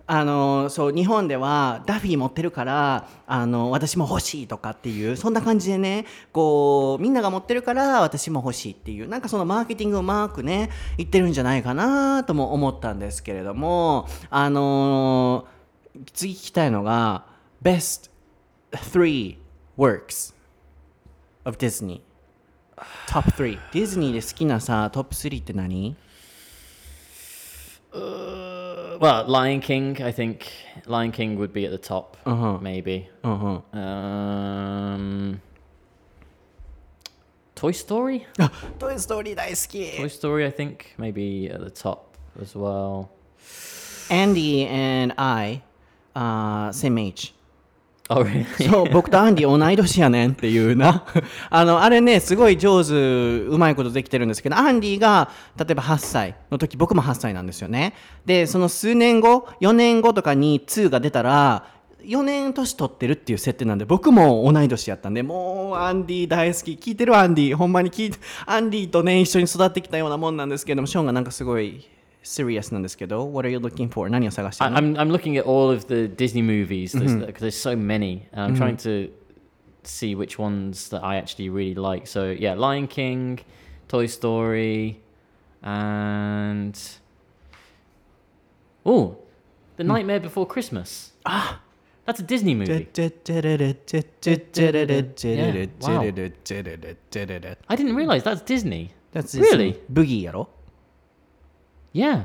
[0.07, 15.47] あのそう日本ではダフィー持ってるからあの私も欲しいとかっていうそんな感じでねこうみんなが持ってるから私も欲しいっていうなんかそのマーケティングをうまくね言ってるんじゃないかなとも思ったんですけれどもあの
[16.13, 17.25] 次聞きたいのが
[17.63, 18.11] Best
[18.73, 19.39] 3
[19.79, 20.35] Works
[21.45, 22.01] of Disney.
[23.09, 25.97] Top 3ディズニーで好きなさトップ3って何
[27.93, 28.54] ？Uh,
[29.00, 30.02] well, Lion King.
[30.02, 30.52] I think
[30.86, 32.18] Lion King would be at the top.
[32.26, 32.58] Uh-huh.
[32.62, 33.08] Maybe.
[33.24, 35.40] うんうん Um,
[37.56, 38.26] Toy Story.
[38.38, 40.46] あ トイ・ストーリー大好き Toy Story.
[40.46, 43.10] I think maybe at the top as well.
[44.10, 47.34] Andy and I、uh, same age
[48.11, 48.45] Oh really?
[48.69, 51.07] そう僕とアンディ同い年やねんっていうな。
[51.49, 57.95] あのあれねすごい上手うまいことできてるんですけどアンディが例えば8歳の時僕も8歳なんですよね。
[58.27, 61.65] でその数年後4年後とかに2が出たら
[62.05, 66.73] 4年年取ってるっていう設定なんで僕も同い年やったんでもうアンディ大好き。
[66.73, 67.57] 聞いてるアンディ。
[67.57, 71.89] ほんまに聞いてアンディとね一緒に育ってきたようなもんなんですけどもショーンがなんかすごい
[72.24, 74.10] serious なんですけど What are you looking for?
[74.10, 77.76] 何を探して I, るの I'm I'm looking at all of the Disney movies because there's so
[77.76, 78.28] many.
[78.34, 79.12] And I'm trying to
[79.84, 82.08] see which ones that I actually really like.
[82.08, 83.40] So yeah, Lion King,
[83.88, 85.00] Toy Story,
[85.64, 86.78] and
[88.86, 89.18] oh,
[89.78, 91.14] The Nightmare Before Christmas.
[91.26, 91.62] Ah,
[92.06, 92.90] that's a Disney movie.
[97.68, 98.92] I didn't realize that's Disney.
[99.12, 99.82] That's Really?
[99.90, 100.50] ブギーやろ
[101.95, 102.25] Yeah.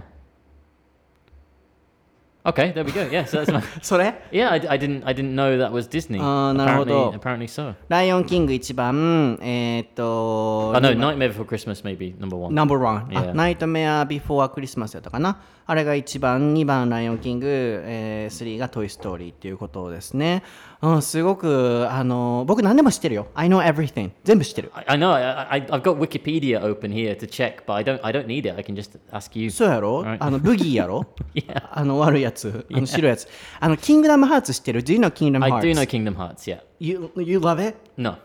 [2.45, 3.01] Okay, there we go.
[3.11, 3.61] Yeah, so that's my.
[3.81, 6.19] それ Yeah, I, I didn't I didn't know that was Disney.
[6.19, 7.11] あーなるほど。
[7.11, 7.75] apparently, apparently so.
[7.89, 12.53] ライオンキング一番、えーっと、Oh no, 今 Nightmare Before Christmas maybe number one.
[12.55, 13.31] Number one、Yeah.
[13.31, 15.41] あ、ナイトメアビフォークリスマスやったかな。
[15.67, 20.41] あれが1番、2番ライオンキング、えー、3がトイ・ストーリーっていうことですね。
[20.81, 23.27] うん、すごく、あの、僕何でも知ってるよ。
[23.35, 24.11] I know everything.
[24.23, 24.71] 全部知ってる。
[24.73, 25.11] I, I know.
[25.11, 28.49] I, I I've got Wikipedia open here to check, but I don't I don't need
[28.49, 28.55] it.
[28.57, 29.49] I can just ask you.
[29.51, 30.17] そうやろ、Right.
[30.21, 31.67] あの、ブギーやろ Yeah.
[31.71, 32.65] あの、悪いやつ。
[32.73, 33.27] あの、白いやつ。
[33.59, 35.61] あの、キングダムハーツ知ってる ?Do you know Kingdom I Hearts?
[35.61, 36.49] do know Kingdom Hearts.
[36.49, 36.61] Yeah.
[36.79, 37.75] You, you love it?
[37.97, 38.15] No.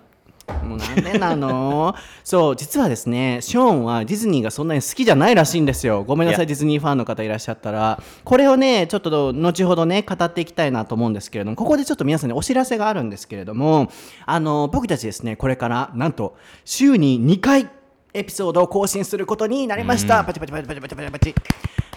[0.63, 1.95] もうなんでなの。
[2.25, 6.05] そう実はですねショーンはディズニーがそんなに好きじゃないらしいんですよ。
[6.05, 8.01] ごめんなさい.ディズニーファンの方いらっしゃったら。
[8.25, 13.89] これをねちょっと後ほどね語っていきたいなと思うんですけれどもここでちょっと皆さんにお知らせがあるんですけれども
[14.27, 17.69] あの僕たちですねこれからなんと週に2回
[18.15, 21.35] エピソードを更新することになりました、パチパチパチパチパチパチパチ。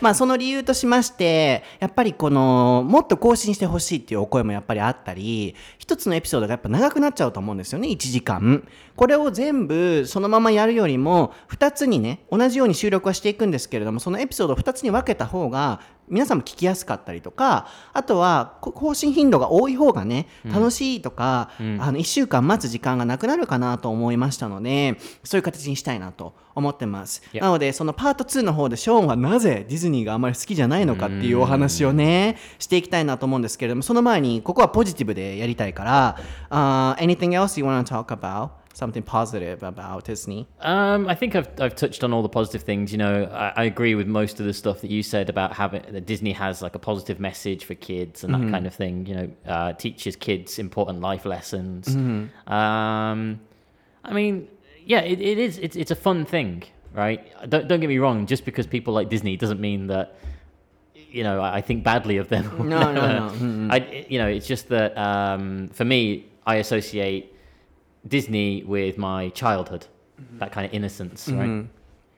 [0.02, 8.68] まあその理由としましてやっぱりこのもっと更新してほしいっていうお声もやっぱりあったり一つのエピソードがやっぱ長くなっちゃうと思うんですよね1時間。
[8.96, 36.18] これを全部そのままやるよりも2つにね同じように収録はしていくんですけれどもそのエピソードを2つに分けた方が皆さんも聞きやすかったりとかあとはこ更新頻度が多い方がね楽しいとか、あの1週間待つ時間がなくなるかなと思いましたのでそういう形にしたいなと思ってます.なのでそのパート2の方でショーンはなぜディズニーがあまり好きじゃないのかっていうお話をねしていきたいなと思うんですけれどもその前にここはポジティブでやりたいから、
[36.50, 38.50] uh, Anything else you want to talk about?
[38.78, 40.48] Something positive about Disney?
[40.60, 42.92] Um, I think I've I've touched on all the positive things.
[42.92, 45.82] You know, I, I agree with most of the stuff that you said about having
[45.92, 49.08] that Disney has like a positive message for kids and that kind of thing.
[49.08, 51.88] You know, uh, teaches kids important life lessons.
[52.46, 53.40] Um,
[54.06, 54.48] I mean,
[54.86, 55.58] yeah, it, it is.
[55.58, 56.64] It's it's a fun thing,
[56.94, 57.26] right?
[57.50, 58.28] Don't don't get me wrong.
[58.28, 60.20] Just because people like Disney doesn't mean that
[60.94, 62.70] you know, I, I think badly of them.
[62.70, 63.74] No, no, no.
[63.74, 67.34] I, you know, it's just that um, for me, I associate
[68.07, 69.87] Disney with my childhood,
[70.39, 71.67] that kind of innocence, right?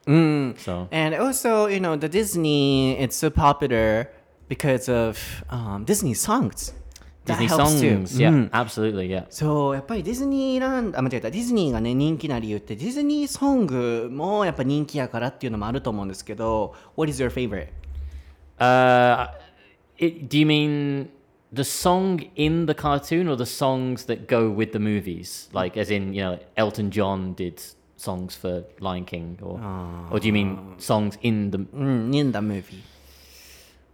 [0.07, 0.57] Mm.
[0.59, 4.09] So And also, you know, the Disney, it's so popular
[4.47, 6.73] because of um, Disney songs.
[7.25, 7.89] That Disney helps too.
[7.89, 9.25] songs, yeah, うん absolutely, yeah.
[9.31, 17.69] そうやっぱりディズニーランドあ間違えたディズニーがね人気な理由ってディズニーソングもやっぱ人気やからっていうのもあると思うんですけど What is your favorite?
[18.59, 19.29] Uh,
[19.97, 21.07] it, do you mean
[21.52, 25.48] the song in the cartoon or the songs that go with the movies?
[25.52, 27.60] Like, as in, you know, Elton John did
[27.96, 29.60] songs for Lion King, or
[30.10, 31.58] or do you mean songs in the?
[32.18, 32.82] in the movie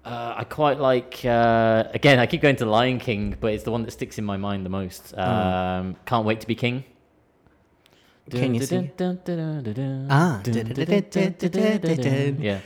[0.04, 1.24] Uh, I quite like.
[1.24, 4.24] Uh, again, I keep going to Lion King, but it's the one that sticks in
[4.24, 5.12] my mind the most.
[5.18, 6.84] Um, Can't wait to be king.
[8.30, 8.90] Can you sing?
[10.10, 10.10] Ah.
[10.10, 10.40] Ah.
[12.40, 12.60] Yeah.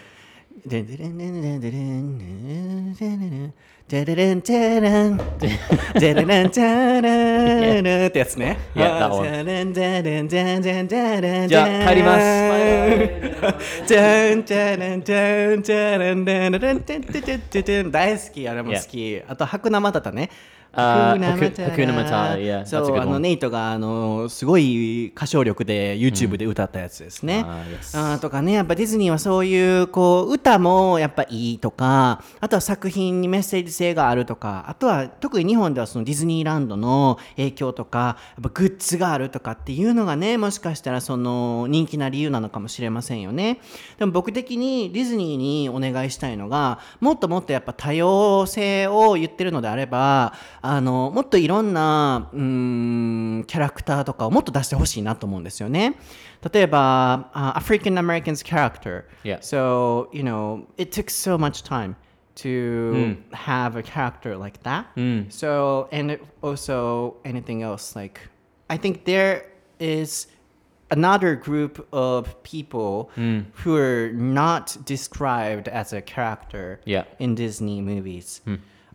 [0.67, 3.55] デンデレンデンデンデレン
[3.89, 5.17] デレレンデレン
[5.99, 9.23] デレレンデレレンってやつね Yeah, that one.
[9.23, 12.21] デレンデレンデンデンデレンじゃあ帰ります
[13.89, 20.29] デンデレンデンデレンデレレンデンデンデンデン大好きあれも好きあと白生だったね
[20.73, 43.61] あー白生だ白生だ yeah, that's a そうあの.ネイトがあのすごい歌唱力で YouTube で歌ったやつですね、あー yes あーとかねやっぱディズニーはそういうこう歌もやっぱいいとかあとは作品にメッセージ性があるとかあとは特に日本ではそのディズニーランドの影響とかやっぱグッズがあるとかっていうのがねもしかしたらその人気な理由なのかもしれませんよね。
[43.99, 52.40] でも僕的にディズニーにお願いしたいのがもっともっとやっぱ多様性を言ってるのであればあのもっといろんなうー
[53.40, 55.96] んキャラクターとかをもっと出してほしいなと思うんですよね
[56.54, 59.40] 例えば、あ African Americans character Yeah.
[59.42, 61.96] so you know it took so much time
[62.36, 64.86] to have a character like that
[65.30, 68.20] so and it also anything else like
[68.70, 69.46] I think there
[69.80, 70.28] is
[70.92, 73.10] another group of people
[73.64, 77.06] who are not described as a character Yeah.
[77.20, 78.42] in Disney movies.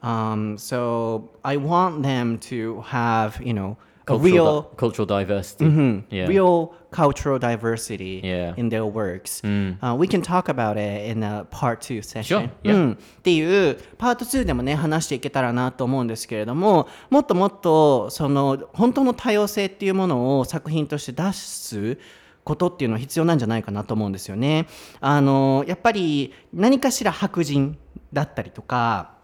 [0.06, 5.66] Um, so I want them to have, you know, Cultural, real, di- cultural diversity.
[6.12, 6.28] Yeah.
[6.28, 8.54] real cultural diversity Yeah.
[8.56, 9.42] in their works.
[9.44, 12.24] Uh, we can talk about it in a part two session.
[12.44, 12.74] Sure, yeah.
[12.76, 21.98] うんっていうパート2でもね話していけたらなと思うんですけれどももっともっとその本当の多様性っていうものを作品として出す
[22.44, 24.68] ことっていうのは必要なんじゃないかなと思うんですよね。
[25.02, 27.76] あのやっぱり何かしら白人
[28.14, 29.15] だったりとか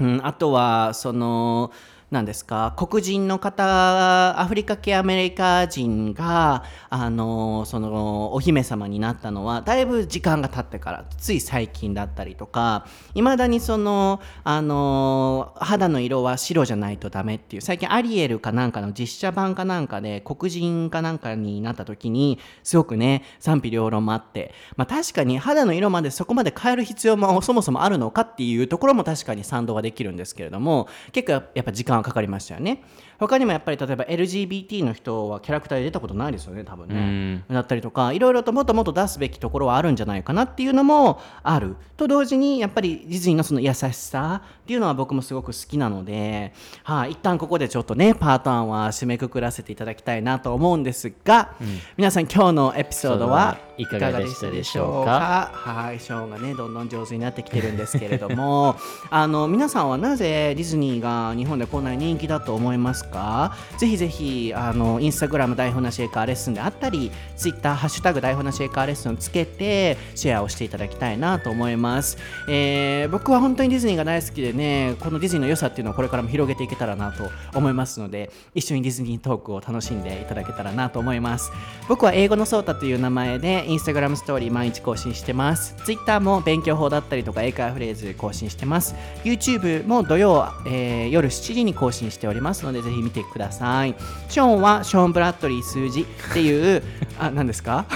[0.00, 1.72] うん、あとはその
[2.10, 2.72] 何ですか？
[2.78, 32.82] 黒人の方アフリカ系アメリカ人があのそのお姫様になったのはだいぶ時間が経ってからつい最近だったりとかいまだにそのあの肌の色は白じゃないとダメっていう最近アリエルかなんかの実写版かなんかで黒人かなんかになった時にすごくね賛否両論もあって、まあ、確かに肌の色までそこまで変える必要もそもそもあるのかっていうところも確かに賛同はできるんですけれども結構やっぱ時間はかかりましたよね。
[33.18, 37.44] 他にもやっぱり例えば LGBT の人はキャラクターで出たことないですよね多分ね。
[37.52, 41.76] だったりとかいろいろともっともっと出すべきところはあるんじゃないかなっていうのもある。
[41.96, 46.52] と同時にやっぱりディズニーのその優しさっていうのは僕もすごく好きなので、
[46.84, 51.54] はい、一旦ここでちょっとねパート1は締めくくらせていただきたいなと思うんですが、
[51.96, 55.50] 皆さん今日のエピソードはいかがでしたでしょうか？
[55.54, 58.76] はい、ショーンがねどんどん上手になってきてるんですけれども。
[59.10, 63.56] あの皆さんはなぜディズニーが日本でこんなに人気だと思いますか？
[63.78, 72.18] ぜひぜひあのインスタグラム台本なシェイカーレッスンであったりツイッターハッシュタグ台本なシェイカーレッスンをつけてシェアをしていただきたいなと思います、
[72.48, 81.50] えー僕は本当にディズニーが大好きでねこのディズニーの良さっていうのをこれからも広げていけたらなと思いますので一緒にディズニートークを楽しんでいただけたらなと思います。
[81.88, 85.74] 僕は英語のソータという名前でインスタグラムストーリー毎日更新してます。
[85.84, 88.94] ツイッターも勉強法だったりとか英会話フレーズ更新してます。
[89.24, 93.94] YouTube も土曜、えー夜7時に更新しておりますのでぜひ見てください。
[94.28, 96.82] ショーンはショーン・ブラッドリー数字っていう
[97.20, 97.84] あ何ですか？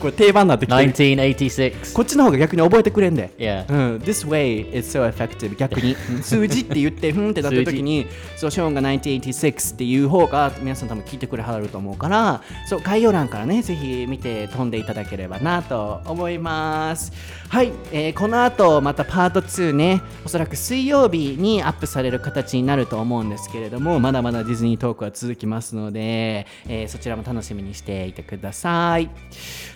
[0.00, 0.92] これ定番になってきてる。
[0.92, 1.94] 1986.
[1.94, 3.30] こっちの方が逆に覚えてくれんで。
[3.38, 3.64] Yeah.
[3.68, 5.96] うん、This way is so effective 逆に。
[6.10, 8.06] う ん数字って言ってふんってなった時に
[8.36, 17.12] そうショーンが1986っていう方が皆さん多分聞いてくれはると思うからそう概要欄からねぜひ見て飛んでいただければなと思います。
[17.48, 29.10] はい、えーこの後またパート2ねおそらく水曜日にアップされる形になると思うんですけれどもまだまだディズニートークは続きますので、えーそちらも楽しみにしていてください。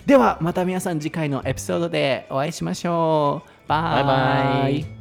[0.05, 3.49] ではまた皆さん次回のエピソードでお会いしましょう。
[3.67, 3.81] バイ。
[3.81, 4.94] バイバイ。